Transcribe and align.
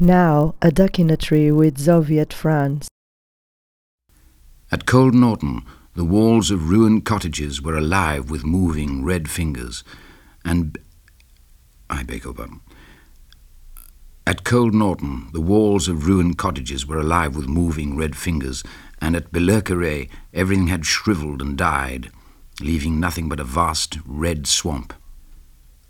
Now 0.00 0.54
a 0.62 0.70
duck 0.70 1.00
in 1.00 1.10
a 1.10 1.16
tree 1.16 1.50
with 1.50 1.76
Zoviet 1.76 2.32
France. 2.32 2.86
At 4.70 4.86
Cold 4.86 5.12
Norton, 5.12 5.64
the 5.94 6.04
walls 6.04 6.52
of 6.52 6.70
ruined 6.70 7.04
cottages 7.04 7.60
were 7.60 7.76
alive 7.76 8.30
with 8.30 8.44
moving 8.44 9.04
red 9.04 9.28
fingers, 9.28 9.82
and 10.44 10.78
I 11.90 12.04
beg 12.04 12.22
your 12.22 12.32
pardon. 12.34 12.60
At 14.24 14.44
Cold 14.44 14.72
Norton, 14.72 15.30
the 15.32 15.40
walls 15.40 15.88
of 15.88 16.06
ruined 16.06 16.38
cottages 16.38 16.86
were 16.86 17.00
alive 17.00 17.34
with 17.34 17.48
moving 17.48 17.96
red 17.96 18.14
fingers, 18.14 18.62
and 19.00 19.16
at 19.16 19.32
Billerquerray, 19.32 20.08
everything 20.32 20.68
had 20.68 20.86
shriveled 20.86 21.42
and 21.42 21.58
died, 21.58 22.12
leaving 22.60 23.00
nothing 23.00 23.28
but 23.28 23.40
a 23.40 23.44
vast 23.44 23.98
red 24.06 24.46
swamp. 24.46 24.92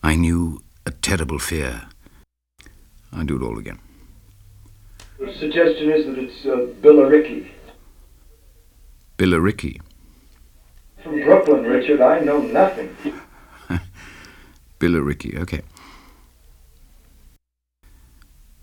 I 0.02 0.16
knew 0.16 0.62
a 0.86 0.92
terrible 0.92 1.38
fear. 1.38 1.88
I 3.12 3.24
do 3.24 3.36
it 3.36 3.42
all 3.42 3.58
again. 3.58 3.80
The 5.18 5.32
suggestion 5.34 5.90
is 5.90 6.06
that 6.06 6.18
it's 6.18 6.46
uh, 6.46 6.72
Billericay. 6.80 7.50
Billericay. 9.18 9.80
From 11.02 11.20
Brooklyn, 11.22 11.64
Richard, 11.64 12.00
I 12.00 12.20
know 12.20 12.38
nothing. 12.40 12.96
Billericay, 14.80 15.36
okay. 15.40 15.62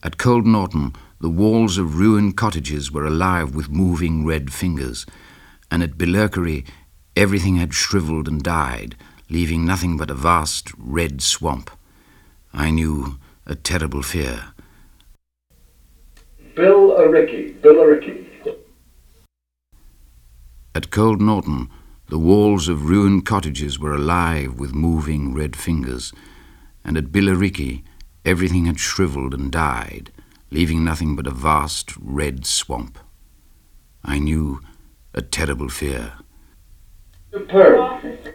At 0.02 0.18
Cold 0.18 0.46
Norton, 0.46 0.94
the 1.20 1.30
walls 1.30 1.77
of 1.77 1.99
ruined 1.99 2.38
cottages 2.38 2.90
were 2.90 3.05
alive 3.05 3.54
with 3.54 3.70
moving 3.70 4.26
red 4.26 4.54
fingers, 4.54 5.05
and 5.70 5.84
at 5.84 5.98
Billerquerray, 5.98 6.66
everything 7.18 7.58
had 7.58 7.74
shriveled 7.74 8.30
and 8.30 8.41
died, 8.41 8.96
leaving 9.30 9.66
nothing 9.66 9.98
but 9.98 10.10
a 10.10 10.13
vast 10.13 10.72
red 10.77 11.22
swamp. 11.22 11.70
I 12.54 12.72
knew 12.72 13.20
a 13.46 13.55
terrible 13.55 14.04
fear. 14.04 14.54
Billericay, 16.55 17.59
Billericay. 17.59 18.26
At 20.74 20.90
Cold 20.90 21.21
Norton, 21.21 21.70
the 22.07 22.18
walls 22.18 22.70
of 22.70 22.90
ruined 22.90 23.26
cottages 23.26 23.77
were 23.77 23.93
alive 23.93 24.57
with 24.57 24.74
moving 24.74 25.34
red 25.34 25.55
fingers, 25.55 26.13
and 26.84 26.98
at 26.98 27.12
Billericay, 27.12 27.84
everything 28.24 28.66
had 28.66 28.79
shriveled 28.79 29.34
and 29.34 29.52
died, 29.52 30.12
leaving 30.49 30.84
nothing 30.84 31.16
but 31.16 31.27
a 31.27 31.32
vast 31.32 31.94
red 31.99 32.46
swamp. 32.46 32.99
I 34.04 34.20
knew 34.20 34.62
a 35.13 35.22
terrible 35.22 35.70
fear. 35.70 36.13
Superb. 37.34 38.35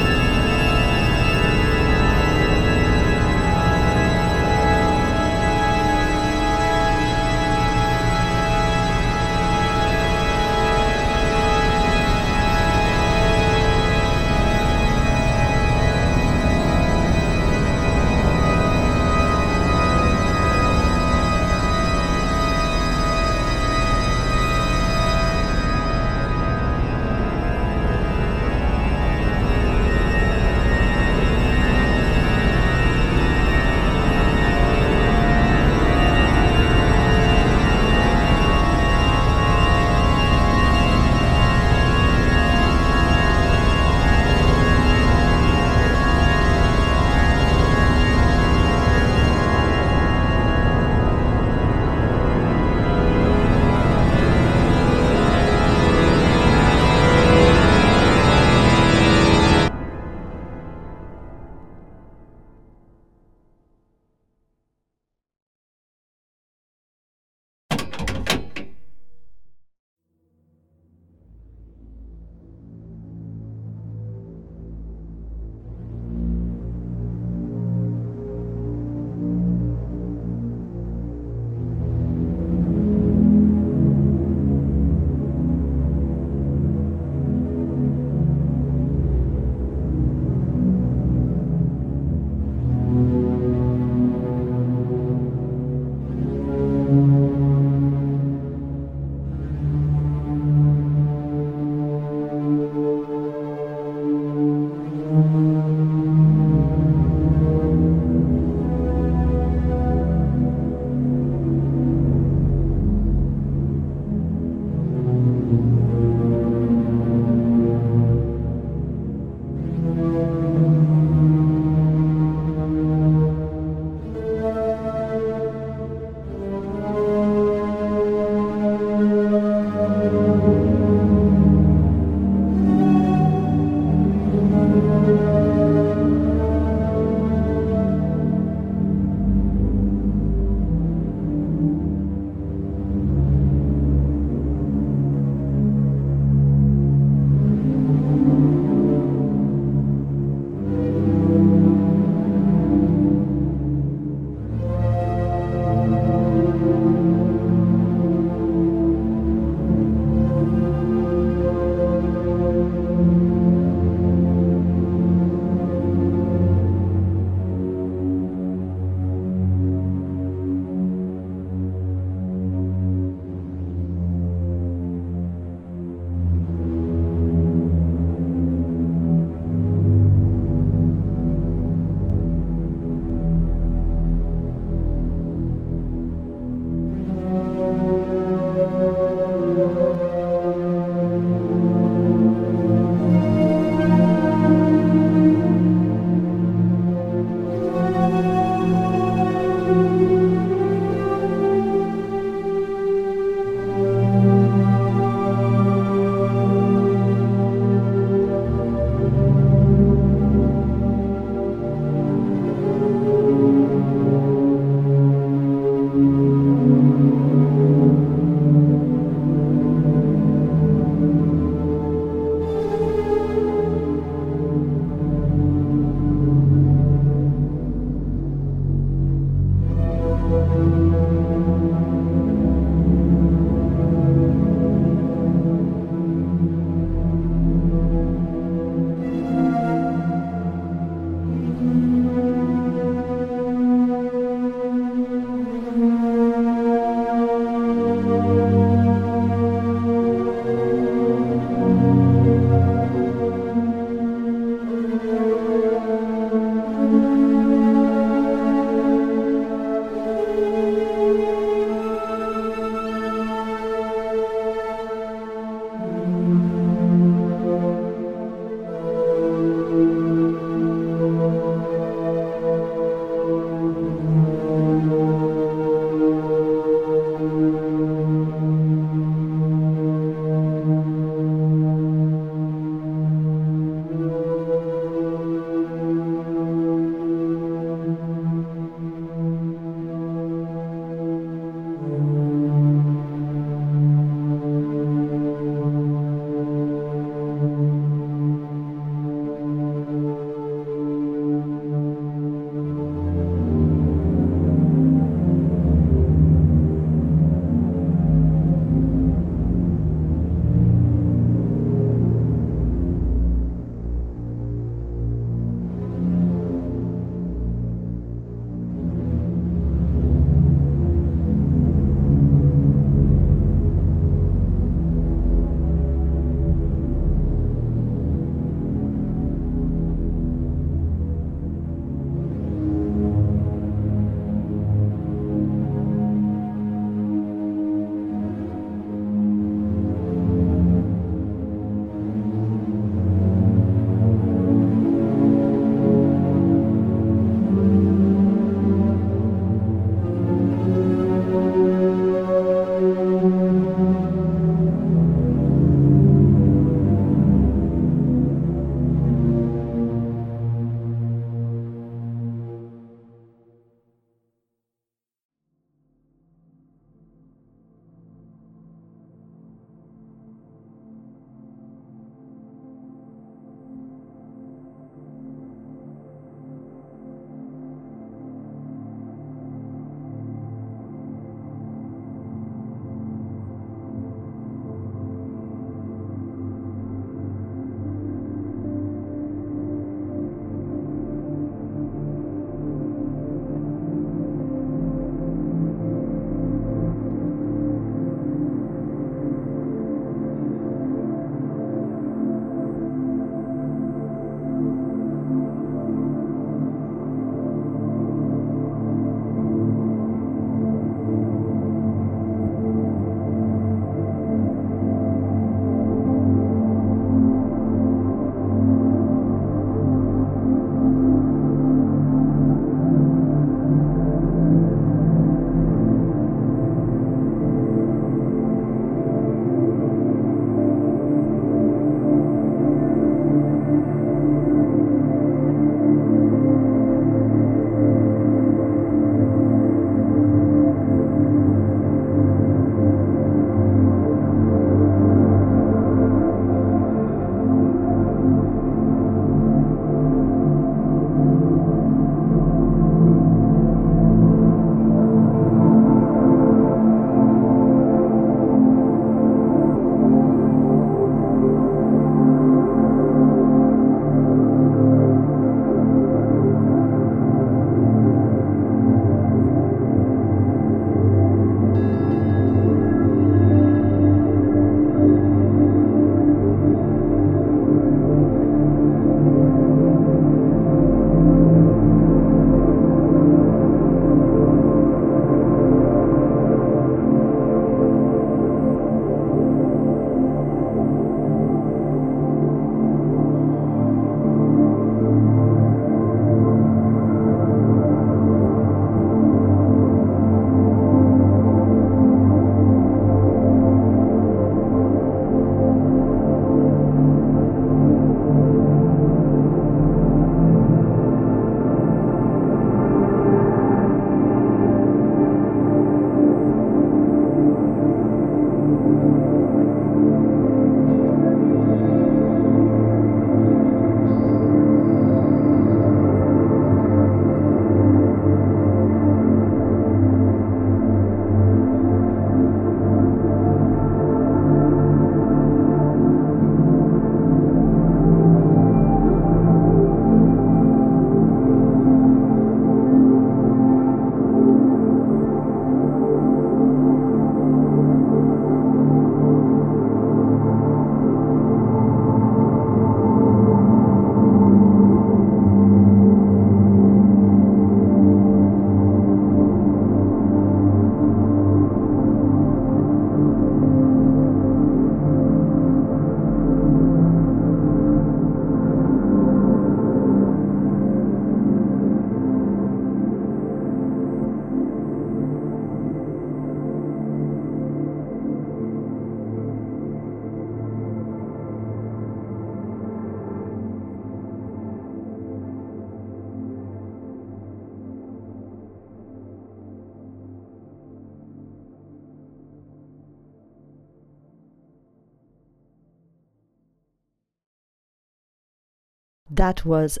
That 599.38 599.64
was 599.64 600.00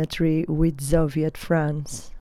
a 0.00 0.06
tree 0.06 0.46
with 0.48 0.78
Zoviet 0.78 1.36
France. 1.36 2.10